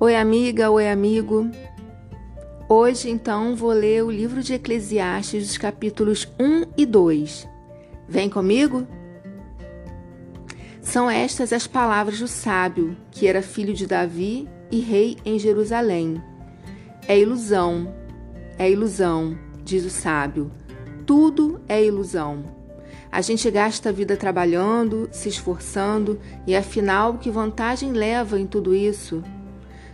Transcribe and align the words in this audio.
Oi, 0.00 0.14
amiga, 0.14 0.70
oi, 0.70 0.88
amigo. 0.88 1.50
Hoje, 2.68 3.10
então, 3.10 3.56
vou 3.56 3.72
ler 3.72 4.04
o 4.04 4.10
livro 4.12 4.44
de 4.44 4.54
Eclesiastes, 4.54 5.50
os 5.50 5.58
capítulos 5.58 6.24
1 6.38 6.70
e 6.76 6.86
2. 6.86 7.48
Vem 8.08 8.30
comigo? 8.30 8.86
São 10.80 11.10
estas 11.10 11.52
as 11.52 11.66
palavras 11.66 12.20
do 12.20 12.28
sábio, 12.28 12.96
que 13.10 13.26
era 13.26 13.42
filho 13.42 13.74
de 13.74 13.88
Davi 13.88 14.48
e 14.70 14.78
rei 14.78 15.16
em 15.24 15.36
Jerusalém. 15.36 16.22
É 17.08 17.18
ilusão, 17.18 17.92
é 18.56 18.70
ilusão, 18.70 19.36
diz 19.64 19.84
o 19.84 19.90
sábio. 19.90 20.48
Tudo 21.04 21.60
é 21.68 21.84
ilusão. 21.84 22.44
A 23.10 23.20
gente 23.20 23.50
gasta 23.50 23.88
a 23.88 23.92
vida 23.92 24.16
trabalhando, 24.16 25.08
se 25.10 25.28
esforçando, 25.28 26.20
e 26.46 26.54
afinal, 26.54 27.18
que 27.18 27.32
vantagem 27.32 27.90
leva 27.90 28.38
em 28.38 28.46
tudo 28.46 28.72
isso? 28.76 29.24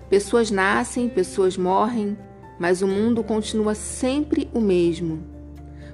Pessoas 0.09 0.51
nascem, 0.51 1.09
pessoas 1.09 1.57
morrem, 1.57 2.17
mas 2.59 2.83
o 2.83 2.87
mundo 2.87 3.25
continua 3.25 3.75
sempre 3.75 4.49
o 4.53 4.61
mesmo. 4.61 5.23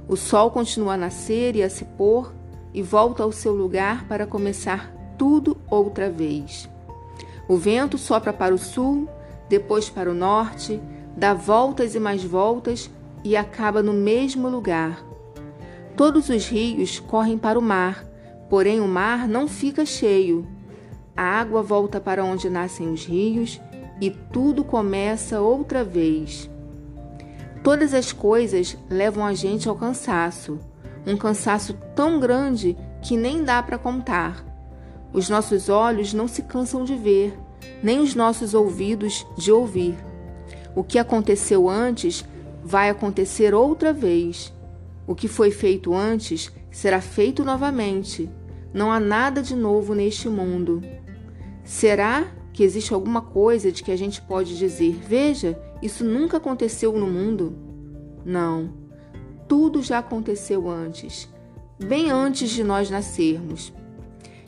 O 0.09 0.17
sol 0.17 0.51
continua 0.51 0.95
a 0.95 0.97
nascer 0.97 1.55
e 1.55 1.63
a 1.63 1.71
se 1.71 1.85
pôr 1.85 2.33
e 2.75 2.83
volta 2.83 3.23
ao 3.23 3.33
seu 3.33 3.55
lugar 3.55 4.07
para 4.09 4.27
começar 4.27 4.93
tudo 5.17 5.57
outra 5.69 6.11
vez. 6.11 6.69
O 7.49 7.57
vento 7.57 7.99
sopra 7.99 8.33
para 8.33 8.55
o 8.55 8.59
sul, 8.59 9.09
depois 9.49 9.89
para 9.89 10.11
o 10.11 10.15
norte, 10.15 10.81
dá 11.17 11.35
voltas 11.35 11.95
e 11.95 12.01
mais 12.01 12.23
voltas 12.25 12.91
e 13.25 13.37
acaba 13.37 13.83
no 13.83 13.93
mesmo 13.93 14.49
lugar. 14.49 15.05
Todos 15.97 16.29
os 16.29 16.49
rios 16.49 16.99
correm 16.99 17.37
para 17.37 17.59
o 17.59 17.63
mar, 17.63 18.05
porém 18.49 18.81
o 18.81 18.89
mar 18.89 19.29
não 19.29 19.47
fica 19.47 19.85
cheio. 19.85 20.47
A 21.17 21.23
água 21.23 21.63
volta 21.63 22.01
para 22.01 22.25
onde 22.25 22.49
nascem 22.49 22.91
os 22.93 23.05
rios 23.05 23.61
e 24.01 24.11
tudo 24.11 24.65
começa 24.65 25.41
outra 25.41 25.85
vez. 25.85 26.51
Todas 27.63 27.93
as 27.93 28.13
coisas 28.13 28.77
levam 28.89 29.25
a 29.25 29.35
gente 29.35 29.69
ao 29.69 29.77
cansaço, 29.77 30.59
um 31.07 31.17
cansaço 31.17 31.75
tão 31.95 32.19
grande 32.19 32.77
que 33.03 33.17
nem 33.17 33.45
dá 33.45 33.63
para 33.63 33.79
contar. 33.79 34.45
Os 35.13 35.29
nossos 35.29 35.69
olhos 35.69 36.15
não 36.15 36.27
se 36.27 36.43
cansam 36.43 36.85
de 36.85 36.95
ver, 36.95 37.39
nem 37.83 37.99
os 38.01 38.15
nossos 38.15 38.55
ouvidos 38.55 39.27
de 39.37 39.53
ouvir. 39.53 39.97
O 40.75 40.85
que 40.85 40.99
aconteceu 40.99 41.69
antes 41.69 42.25
vai 42.63 42.89
acontecer 42.89 43.55
outra 43.55 43.93
vez. 43.93 44.53
O 45.07 45.15
que 45.15 45.29
foi 45.29 45.51
feito 45.51 45.95
antes 45.95 46.51
será 46.71 47.01
feito 47.01 47.45
novamente. 47.45 48.31
Não 48.73 48.93
há 48.93 49.01
nada 49.01 49.43
de 49.43 49.57
novo 49.57 49.95
neste 49.95 50.29
mundo. 50.29 50.81
Será 51.65 52.27
que 52.53 52.63
existe 52.63 52.93
alguma 52.93 53.21
coisa 53.21 53.71
de 53.71 53.83
que 53.83 53.93
a 53.93 53.97
gente 53.97 54.21
pode 54.23 54.57
dizer: 54.57 54.93
veja, 54.93 55.61
isso 55.83 56.05
nunca 56.05 56.37
aconteceu 56.37 56.93
no 56.93 57.07
mundo? 57.07 57.57
Não. 58.25 58.71
Tudo 59.49 59.83
já 59.83 59.99
aconteceu 59.99 60.69
antes, 60.69 61.29
bem 61.79 62.11
antes 62.11 62.51
de 62.51 62.63
nós 62.63 62.91
nascermos. 62.91 63.73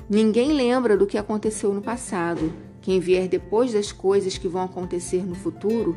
Ninguém 0.08 0.52
lembra 0.52 0.96
do 0.96 1.06
que 1.06 1.18
aconteceu 1.18 1.72
no 1.72 1.80
passado. 1.80 2.52
Quem 2.80 3.00
vier 3.00 3.28
depois 3.28 3.72
das 3.72 3.92
coisas 3.92 4.36
que 4.36 4.48
vão 4.48 4.62
acontecer 4.62 5.24
no 5.24 5.34
futuro 5.34 5.96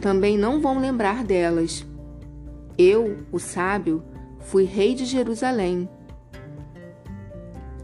também 0.00 0.36
não 0.36 0.60
vão 0.60 0.78
lembrar 0.78 1.24
delas. 1.24 1.86
Eu, 2.76 3.18
o 3.30 3.38
sábio, 3.38 4.02
fui 4.40 4.64
rei 4.64 4.94
de 4.94 5.04
Jerusalém 5.04 5.88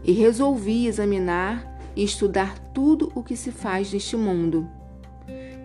e 0.03 0.11
resolvi 0.11 0.87
examinar 0.87 1.70
e 1.95 2.03
estudar 2.03 2.57
tudo 2.73 3.11
o 3.15 3.23
que 3.23 3.35
se 3.35 3.51
faz 3.51 3.91
neste 3.91 4.15
mundo. 4.15 4.67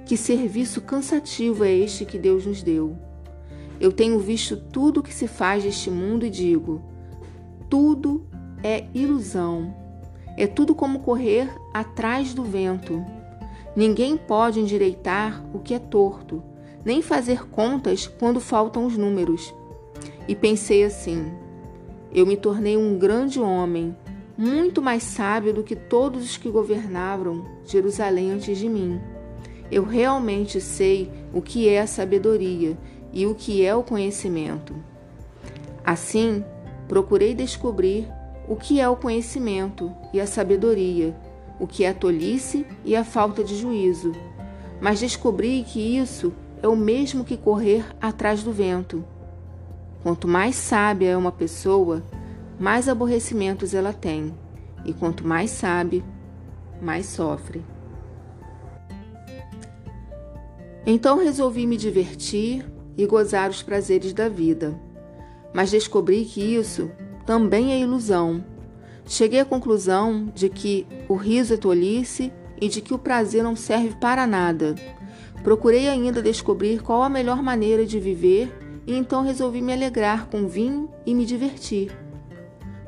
Que 0.05 0.17
serviço 0.17 0.81
cansativo 0.81 1.65
é 1.65 1.73
este 1.73 2.05
que 2.05 2.19
Deus 2.19 2.47
nos 2.47 2.62
deu? 2.62 2.97
Eu 3.81 3.93
tenho 3.93 4.19
visto 4.19 4.56
tudo 4.56 5.00
o 5.00 5.03
que 5.03 5.12
se 5.12 5.27
faz 5.27 5.65
neste 5.65 5.91
mundo 5.91 6.25
e 6.25 6.31
digo: 6.31 6.81
tudo 7.69 8.25
é 8.62 8.84
ilusão. 8.95 9.75
É 10.37 10.47
tudo 10.47 10.75
como 10.75 11.00
correr 11.00 11.50
atrás 11.73 12.34
do 12.34 12.45
vento. 12.45 13.05
Ninguém 13.75 14.17
pode 14.17 14.61
endireitar 14.61 15.45
o 15.53 15.59
que 15.59 15.75
é 15.75 15.79
torto, 15.79 16.43
nem 16.84 17.03
fazer 17.03 17.49
contas 17.49 18.06
quando 18.06 18.41
faltam 18.41 18.87
os 18.87 18.97
números. 18.97 19.55
E 20.29 20.34
pensei 20.34 20.84
assim: 20.84 21.33
eu 22.12 22.25
me 22.25 22.37
tornei 22.37 22.77
um 22.77 22.99
grande 22.99 23.41
homem 23.41 23.95
muito 24.37 24.83
mais 24.83 25.03
sábio 25.03 25.53
do 25.53 25.63
que 25.63 25.75
todos 25.75 26.25
os 26.25 26.37
que 26.37 26.51
governavam 26.51 27.45
Jerusalém 27.65 28.33
antes 28.33 28.59
de 28.59 28.69
mim. 28.69 29.01
Eu 29.71 29.85
realmente 29.85 30.61
sei 30.61 31.11
o 31.33 31.41
que 31.41 31.69
é 31.69 31.81
a 31.81 31.87
sabedoria 31.87 32.77
e 33.13 33.27
o 33.27 33.35
que 33.35 33.65
é 33.65 33.75
o 33.75 33.83
conhecimento. 33.83 34.75
Assim, 35.85 36.45
procurei 36.87 37.35
descobrir 37.35 38.09
o 38.49 38.57
que 38.57 38.81
é 38.81 38.89
o 38.89 38.97
conhecimento 38.97 39.93
e 40.13 40.21
a 40.21 40.27
sabedoria, 40.27 41.17
o 41.59 41.67
que 41.67 41.85
é 41.85 41.89
a 41.89 41.95
tolice 41.95 42.67
e 42.85 42.95
a 42.95 43.05
falta 43.05 43.43
de 43.43 43.57
juízo. 43.57 44.13
Mas 44.81 45.01
descobri 45.01 45.65
que 45.67 45.99
isso 45.99 46.33
é 46.63 46.69
o 46.69 46.77
mesmo 46.77 47.25
que 47.25 47.37
correr 47.37 47.85
atrás 48.01 48.43
do 48.43 48.53
vento. 48.53 49.05
Quanto 50.03 50.29
mais 50.29 50.55
sábia 50.55 51.09
é 51.09 51.17
uma 51.17 51.33
pessoa, 51.33 52.05
mais 52.59 52.89
aborrecimentos 52.89 53.75
ela 53.75 53.93
tem, 53.93 54.34
e 54.84 54.93
quanto 54.93 55.27
mais 55.27 55.50
sabe, 55.50 56.05
mais 56.81 57.06
sofre. 57.06 57.62
Então 60.87 61.19
resolvi 61.19 61.67
me 61.67 61.77
divertir 61.77 62.65
e 62.97 63.05
gozar 63.06 63.50
os 63.50 63.62
prazeres 63.62 64.12
da 64.12 64.28
vida, 64.28 64.78
mas 65.53 65.71
descobri 65.71 66.25
que 66.25 66.41
isso 66.41 66.91
também 67.27 67.72
é 67.72 67.81
ilusão. 67.81 68.44
Cheguei 69.05 69.41
à 69.41 69.44
conclusão 69.44 70.31
de 70.34 70.49
que 70.49 70.87
o 71.09 71.15
riso 71.15 71.55
é 71.55 71.56
tolice 71.56 72.33
e 72.61 72.69
de 72.69 72.81
que 72.81 72.94
o 72.94 72.99
prazer 72.99 73.43
não 73.43 73.56
serve 73.56 73.97
para 74.00 74.27
nada. 74.27 74.75
Procurei 75.43 75.88
ainda 75.88 76.23
descobrir 76.23 76.83
qual 76.83 77.03
a 77.03 77.09
melhor 77.09 77.43
maneira 77.43 77.84
de 77.84 78.00
viver 78.00 78.53
e 78.87 78.94
então 78.94 79.23
resolvi 79.23 79.61
me 79.61 79.73
alegrar 79.73 80.27
com 80.27 80.49
vinho 80.49 80.88
e 81.05 81.15
me 81.15 81.25
divertir. 81.25 82.06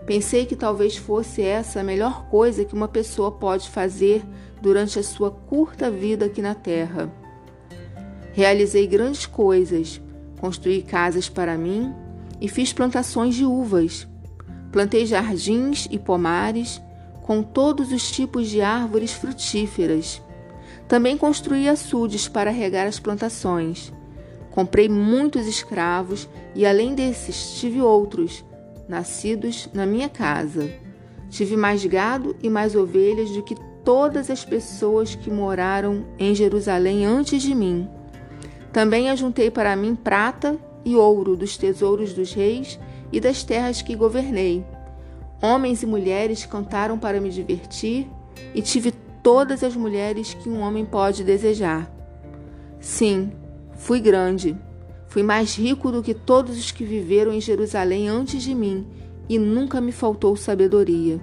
Pensei 0.08 0.46
que 0.46 0.56
talvez 0.56 0.96
fosse 0.96 1.42
essa 1.42 1.80
a 1.80 1.84
melhor 1.84 2.24
coisa 2.30 2.64
que 2.64 2.72
uma 2.72 2.88
pessoa 2.88 3.30
pode 3.30 3.68
fazer 3.68 4.24
durante 4.58 4.98
a 4.98 5.02
sua 5.02 5.30
curta 5.30 5.90
vida 5.90 6.24
aqui 6.24 6.40
na 6.40 6.54
Terra. 6.54 7.12
Realizei 8.32 8.86
grandes 8.86 9.26
coisas, 9.26 10.00
construí 10.40 10.80
casas 10.80 11.28
para 11.28 11.58
mim 11.58 11.92
e 12.40 12.48
fiz 12.48 12.72
plantações 12.72 13.34
de 13.34 13.44
uvas. 13.44 14.08
Plantei 14.72 15.04
jardins 15.04 15.86
e 15.90 15.98
pomares 15.98 16.80
com 17.20 17.42
todos 17.42 17.92
os 17.92 18.10
tipos 18.10 18.48
de 18.48 18.62
árvores 18.62 19.12
frutíferas. 19.12 20.22
Também 20.88 21.18
construí 21.18 21.68
açudes 21.68 22.26
para 22.26 22.50
regar 22.50 22.86
as 22.86 22.98
plantações. 22.98 23.92
Comprei 24.52 24.88
muitos 24.88 25.46
escravos 25.46 26.26
e, 26.54 26.64
além 26.64 26.94
desses, 26.94 27.60
tive 27.60 27.82
outros 27.82 28.47
nascidos 28.88 29.68
na 29.72 29.84
minha 29.84 30.08
casa. 30.08 30.70
Tive 31.28 31.56
mais 31.56 31.84
gado 31.84 32.34
e 32.42 32.48
mais 32.48 32.74
ovelhas 32.74 33.30
do 33.30 33.42
que 33.42 33.54
todas 33.84 34.30
as 34.30 34.44
pessoas 34.44 35.14
que 35.14 35.30
moraram 35.30 36.06
em 36.18 36.34
Jerusalém 36.34 37.04
antes 37.04 37.42
de 37.42 37.54
mim. 37.54 37.88
Também 38.72 39.10
ajuntei 39.10 39.50
para 39.50 39.76
mim 39.76 39.94
prata 39.94 40.56
e 40.84 40.96
ouro 40.96 41.36
dos 41.36 41.56
tesouros 41.56 42.12
dos 42.12 42.32
reis 42.32 42.78
e 43.12 43.20
das 43.20 43.42
terras 43.42 43.82
que 43.82 43.94
governei. 43.94 44.64
Homens 45.42 45.82
e 45.82 45.86
mulheres 45.86 46.46
cantaram 46.46 46.98
para 46.98 47.20
me 47.20 47.30
divertir 47.30 48.08
e 48.54 48.62
tive 48.62 48.92
todas 49.22 49.62
as 49.62 49.76
mulheres 49.76 50.34
que 50.34 50.48
um 50.48 50.60
homem 50.60 50.84
pode 50.84 51.22
desejar. 51.22 51.90
Sim, 52.80 53.32
fui 53.74 54.00
grande 54.00 54.56
Fui 55.08 55.22
mais 55.22 55.56
rico 55.56 55.90
do 55.90 56.02
que 56.02 56.12
todos 56.12 56.58
os 56.58 56.70
que 56.70 56.84
viveram 56.84 57.32
em 57.32 57.40
Jerusalém 57.40 58.08
antes 58.08 58.42
de 58.42 58.54
mim, 58.54 58.86
e 59.28 59.38
nunca 59.38 59.80
me 59.80 59.90
faltou 59.90 60.36
sabedoria. 60.36 61.18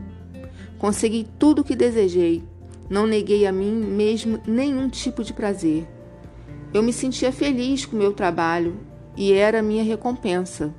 Consegui 0.77 1.27
tudo 1.37 1.61
o 1.61 1.63
que 1.63 1.75
desejei, 1.75 2.43
não 2.89 3.05
neguei 3.05 3.45
a 3.45 3.51
mim 3.51 3.73
mesmo 3.73 4.39
nenhum 4.45 4.89
tipo 4.89 5.23
de 5.23 5.33
prazer. 5.33 5.87
Eu 6.73 6.81
me 6.81 6.91
sentia 6.91 7.31
feliz 7.31 7.85
com 7.85 7.95
meu 7.95 8.11
trabalho 8.11 8.75
e 9.15 9.31
era 9.31 9.61
minha 9.61 9.83
recompensa. 9.83 10.73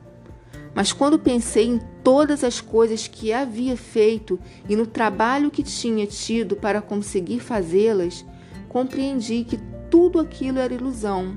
Mas 0.74 0.92
quando 0.92 1.18
pensei 1.18 1.66
em 1.66 1.80
todas 2.04 2.44
as 2.44 2.60
coisas 2.60 3.08
que 3.08 3.32
havia 3.32 3.76
feito 3.76 4.38
e 4.68 4.76
no 4.76 4.86
trabalho 4.86 5.50
que 5.50 5.62
tinha 5.62 6.06
tido 6.06 6.54
para 6.56 6.82
conseguir 6.82 7.40
fazê-las, 7.40 8.24
compreendi 8.68 9.44
que 9.44 9.58
tudo 9.88 10.20
aquilo 10.20 10.58
era 10.58 10.74
ilusão 10.74 11.36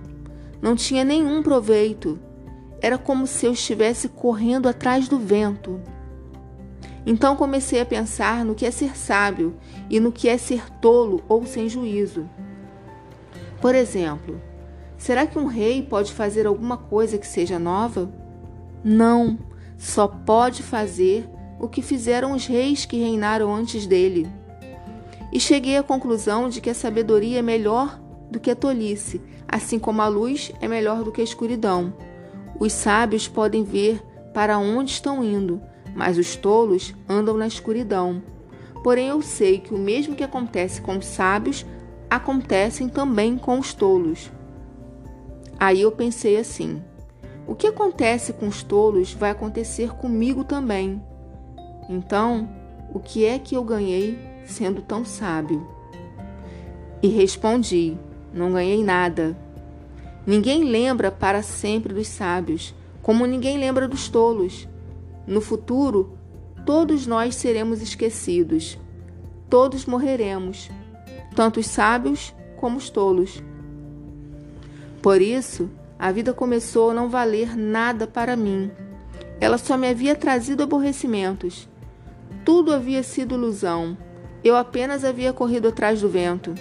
não 0.62 0.76
tinha 0.76 1.04
nenhum 1.04 1.42
proveito. 1.42 2.20
Era 2.82 2.98
como 2.98 3.28
se 3.28 3.46
eu 3.46 3.54
estivesse 3.54 4.10
correndo 4.10 4.68
atrás 4.68 5.08
do 5.08 5.18
vento. 5.18 5.80
Então 7.06 7.36
comecei 7.36 7.82
a 7.82 7.86
pensar 7.86 8.46
no 8.46 8.56
que 8.56 8.66
é 8.66 8.72
ser 8.72 8.96
sábio 8.98 9.56
e 9.90 10.00
no 10.00 10.12
que 10.12 10.30
é 10.30 10.38
ser 10.38 10.70
tolo 10.80 11.24
ou 11.28 11.46
sem 11.46 11.68
juízo. 11.68 12.30
Por 13.62 13.76
exemplo, 13.76 14.42
será 14.98 15.26
que 15.26 15.40
um 15.40 15.46
rei 15.46 15.82
pode 15.82 16.14
fazer 16.14 16.46
alguma 16.46 16.78
coisa 16.78 17.18
que 17.18 17.28
seja 17.28 17.58
nova? 17.58 18.10
Não, 18.84 19.38
só 19.78 20.08
pode 20.08 20.64
fazer 20.64 21.28
o 21.60 21.68
que 21.68 21.82
fizeram 21.82 22.34
os 22.34 22.46
reis 22.46 22.86
que 22.86 22.98
reinaram 22.98 23.54
antes 23.54 23.86
dele. 23.86 24.30
E 25.32 25.40
cheguei 25.40 25.78
à 25.78 25.84
conclusão 25.84 26.50
de 26.50 26.62
que 26.62 26.70
a 26.70 26.74
sabedoria 26.74 27.40
é 27.40 27.42
melhor 27.42 28.00
do 28.30 28.40
que 28.40 28.52
a 28.52 28.56
tolice, 28.56 29.22
assim 29.48 29.80
como 29.80 30.02
a 30.02 30.08
luz 30.08 30.52
é 30.62 30.68
melhor 30.68 31.04
do 31.04 31.12
que 31.12 31.22
a 31.22 31.24
escuridão. 31.24 31.94
Os 32.60 32.74
sábios 32.74 33.28
podem 33.28 33.64
ver 33.64 34.02
para 34.34 34.58
onde 34.58 34.92
estão 34.92 35.24
indo, 35.24 35.62
mas 35.96 36.18
os 36.18 36.36
tolos 36.36 36.94
andam 37.08 37.36
na 37.38 37.48
escuridão. 37.48 38.22
Porém, 38.84 39.08
eu 39.08 39.22
sei 39.22 39.60
que 39.60 39.74
o 39.74 39.78
mesmo 39.78 40.16
que 40.16 40.24
acontece 40.24 40.82
com 40.82 40.98
os 40.98 41.06
sábios 41.06 41.66
acontecem 42.10 42.88
também 42.88 43.38
com 43.38 43.60
os 43.60 43.74
tolos. 43.74 44.32
Aí 45.60 45.82
eu 45.82 45.92
pensei 45.92 46.38
assim: 46.38 46.82
o 47.46 47.56
que 47.56 47.68
acontece 47.68 48.34
com 48.34 48.48
os 48.48 48.64
tolos 48.64 49.14
vai 49.14 49.32
acontecer 49.32 49.92
comigo 49.96 50.44
também. 50.44 51.02
Então, 51.90 52.48
o 52.94 53.00
que 53.00 53.26
é 53.26 53.38
que 53.38 53.56
eu 53.56 53.64
ganhei 53.64 54.18
sendo 54.46 54.82
tão 54.82 55.04
sábio? 55.04 55.68
E 57.02 57.08
respondi: 57.08 57.98
não 58.34 58.54
ganhei 58.54 58.84
nada. 58.84 59.38
Ninguém 60.26 60.64
lembra 60.64 61.10
para 61.10 61.42
sempre 61.42 61.94
dos 61.94 62.08
sábios, 62.08 62.74
como 63.02 63.26
ninguém 63.26 63.58
lembra 63.58 63.88
dos 63.88 64.10
tolos. 64.10 64.68
No 65.26 65.42
futuro, 65.42 66.18
todos 66.66 67.08
nós 67.08 67.36
seremos 67.36 67.82
esquecidos. 67.82 68.78
Todos 69.50 69.86
morreremos, 69.86 70.70
tanto 71.36 71.60
os 71.60 71.66
sábios 71.66 72.36
como 72.58 72.78
os 72.78 72.90
tolos. 72.90 73.42
Por 75.02 75.22
isso, 75.22 75.70
a 75.98 76.12
vida 76.12 76.34
começou 76.34 76.92
a 76.92 76.94
não 76.94 77.10
valer 77.10 77.58
nada 77.58 78.06
para 78.06 78.36
mim. 78.36 78.70
Ela 79.42 79.58
só 79.58 79.78
me 79.78 79.88
havia 79.88 80.16
trazido 80.16 80.62
aborrecimentos. 80.62 81.68
Tudo 82.46 82.74
havia 82.74 83.02
sido 83.02 83.36
ilusão. 83.36 83.98
Eu 84.44 84.56
apenas 84.56 85.04
havia 85.04 85.34
corrido 85.34 85.70
atrás 85.70 86.02
do 86.02 86.10
vento. 86.10 86.54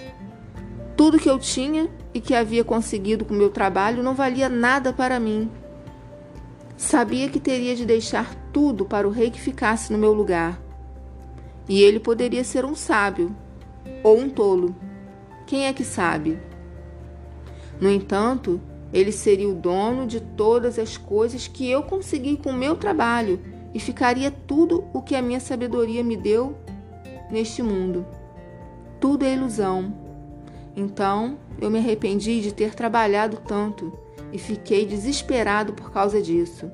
Tudo 0.99 1.17
que 1.17 1.29
eu 1.29 1.39
tinha 1.39 1.89
e 2.13 2.19
que 2.19 2.35
havia 2.35 2.61
conseguido 2.61 3.23
com 3.23 3.33
meu 3.33 3.49
trabalho 3.49 4.03
não 4.03 4.13
valia 4.13 4.49
nada 4.49 4.91
para 4.91 5.17
mim. 5.17 5.49
Sabia 6.75 7.29
que 7.29 7.39
teria 7.39 7.73
de 7.73 7.85
deixar 7.85 8.35
tudo 8.51 8.83
para 8.83 9.07
o 9.07 9.09
rei 9.09 9.31
que 9.31 9.39
ficasse 9.39 9.93
no 9.93 9.97
meu 9.97 10.11
lugar. 10.11 10.61
E 11.69 11.81
ele 11.81 12.01
poderia 12.01 12.43
ser 12.43 12.65
um 12.65 12.75
sábio 12.75 13.33
ou 14.03 14.19
um 14.19 14.29
tolo. 14.29 14.75
Quem 15.47 15.67
é 15.67 15.71
que 15.71 15.85
sabe? 15.85 16.37
No 17.79 17.89
entanto, 17.89 18.59
ele 18.91 19.13
seria 19.13 19.47
o 19.47 19.55
dono 19.55 20.05
de 20.05 20.19
todas 20.19 20.77
as 20.77 20.97
coisas 20.97 21.47
que 21.47 21.71
eu 21.71 21.81
consegui 21.81 22.35
com 22.35 22.49
o 22.49 22.57
meu 22.57 22.75
trabalho 22.75 23.39
e 23.73 23.79
ficaria 23.79 24.29
tudo 24.29 24.83
o 24.91 25.01
que 25.01 25.15
a 25.15 25.21
minha 25.21 25.39
sabedoria 25.39 26.03
me 26.03 26.17
deu 26.17 26.57
neste 27.31 27.63
mundo. 27.63 28.05
Tudo 28.99 29.23
é 29.23 29.33
ilusão. 29.33 30.08
Então, 30.75 31.37
eu 31.59 31.69
me 31.69 31.79
arrependi 31.79 32.41
de 32.41 32.53
ter 32.53 32.73
trabalhado 32.73 33.37
tanto 33.45 33.91
e 34.31 34.37
fiquei 34.37 34.85
desesperado 34.85 35.73
por 35.73 35.91
causa 35.91 36.21
disso. 36.21 36.71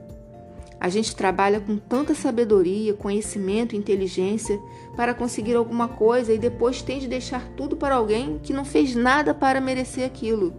A 0.79 0.89
gente 0.89 1.15
trabalha 1.15 1.59
com 1.59 1.77
tanta 1.77 2.13
sabedoria, 2.13 2.93
conhecimento 2.93 3.75
inteligência 3.75 4.59
para 4.95 5.13
conseguir 5.13 5.55
alguma 5.55 5.87
coisa 5.87 6.33
e 6.33 6.37
depois 6.37 6.81
tem 6.81 6.99
de 6.99 7.07
deixar 7.07 7.47
tudo 7.55 7.75
para 7.75 7.95
alguém 7.95 8.39
que 8.43 8.53
não 8.53 8.65
fez 8.65 8.93
nada 8.93 9.33
para 9.33 9.61
merecer 9.61 10.05
aquilo. 10.05 10.53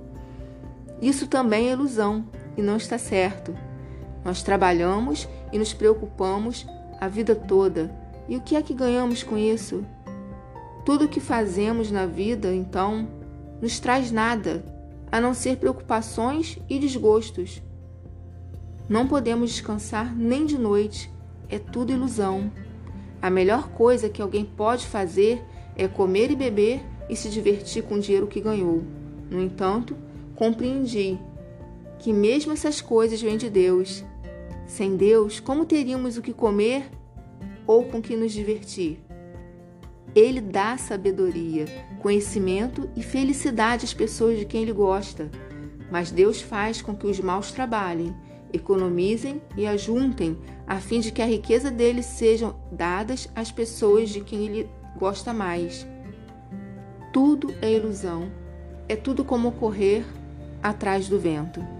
Isso 1.01 1.27
também 1.27 1.69
é 1.69 1.73
ilusão 1.73 2.25
e 2.57 2.63
não 2.63 2.77
está 2.77 2.97
certo. 2.99 3.57
Nós 4.25 4.43
trabalhamos 4.43 5.29
e 5.53 5.59
nos 5.59 5.73
preocupamos 5.73 6.67
a 7.01 7.07
vida 7.07 7.35
toda. 7.35 7.95
E 8.29 8.37
o 8.37 8.41
que 8.41 8.57
é 8.57 8.63
que 8.63 8.75
ganhamos 8.75 9.23
com 9.23 9.37
isso? 9.37 9.85
Tudo 10.85 11.05
o 11.05 11.09
que 11.09 11.21
fazemos 11.21 11.91
na 11.91 12.07
vida, 12.07 12.53
então, 12.53 13.07
nos 13.61 13.81
traz 13.81 14.11
nada, 14.11 14.65
a 15.11 15.21
não 15.21 15.35
ser 15.35 15.57
preocupações 15.57 16.59
e 16.69 16.79
desgostos. 16.79 17.63
Não 18.89 19.07
podemos 19.07 19.51
descansar 19.51 20.15
nem 20.15 20.47
de 20.47 20.59
noite, 20.59 21.11
é 21.49 21.59
tudo 21.59 21.93
ilusão. 21.93 22.51
A 23.21 23.31
melhor 23.31 23.71
coisa 23.71 24.09
que 24.09 24.23
alguém 24.23 24.45
pode 24.45 24.87
fazer 24.87 25.43
é 25.77 25.89
comer 25.89 26.31
e 26.31 26.37
beber 26.37 26.83
e 27.09 27.17
se 27.17 27.29
divertir 27.29 27.83
com 27.83 27.95
o 27.97 28.01
dinheiro 28.01 28.27
que 28.27 28.41
ganhou. 28.41 28.83
No 29.31 29.41
entanto, 29.41 29.97
compreendi 30.35 31.19
que 31.99 32.13
mesmo 32.13 32.53
essas 32.53 32.81
coisas 32.81 33.21
vêm 33.21 33.37
de 33.37 33.51
Deus. 33.51 34.05
Sem 34.67 34.97
Deus, 34.97 35.41
como 35.41 35.65
teríamos 35.65 36.17
o 36.17 36.23
que 36.23 36.33
comer 36.33 36.91
ou 37.67 37.85
com 37.85 38.03
que 38.03 38.17
nos 38.17 38.33
divertir? 38.33 39.06
Ele 40.17 40.41
dá 40.41 40.79
sabedoria, 40.79 41.67
conhecimento 42.01 42.89
e 42.97 43.03
felicidade 43.03 43.85
às 43.85 43.93
pessoas 43.93 44.39
de 44.39 44.47
quem 44.47 44.63
ele 44.63 44.73
gosta. 44.73 45.31
Mas 45.91 46.11
Deus 46.11 46.41
faz 46.41 46.81
com 46.81 46.97
que 46.97 47.07
os 47.07 47.21
maus 47.21 47.53
trabalhem, 47.53 48.17
economizem 48.51 49.43
e 49.59 49.67
ajuntem, 49.67 50.39
a 50.67 50.81
fim 50.81 51.01
de 51.01 51.13
que 51.13 51.21
a 51.21 51.27
riqueza 51.27 51.71
deles 51.71 52.07
sejam 52.07 52.57
dadas 52.73 53.29
às 53.35 53.53
pessoas 53.53 54.09
de 54.09 54.23
quem 54.23 54.47
ele 54.47 54.71
gosta 54.99 55.35
mais. 55.35 55.87
Tudo 57.13 57.55
é 57.61 57.71
ilusão, 57.71 58.33
é 58.89 58.97
tudo 58.97 59.23
como 59.23 59.53
correr 59.53 60.03
atrás 60.63 61.11
do 61.11 61.21
vento. 61.21 61.76